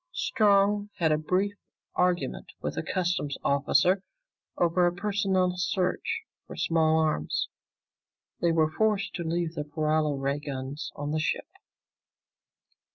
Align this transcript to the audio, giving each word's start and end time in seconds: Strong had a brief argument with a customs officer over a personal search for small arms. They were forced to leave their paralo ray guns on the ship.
Strong 0.13 0.89
had 0.95 1.11
a 1.11 1.17
brief 1.19 1.53
argument 1.93 2.47
with 2.59 2.75
a 2.75 2.81
customs 2.81 3.37
officer 3.43 4.01
over 4.57 4.87
a 4.87 4.91
personal 4.91 5.53
search 5.57 6.21
for 6.47 6.55
small 6.55 6.97
arms. 6.99 7.49
They 8.39 8.51
were 8.51 8.71
forced 8.71 9.13
to 9.13 9.23
leave 9.23 9.53
their 9.53 9.63
paralo 9.63 10.15
ray 10.19 10.39
guns 10.39 10.89
on 10.95 11.11
the 11.11 11.19
ship. 11.19 11.45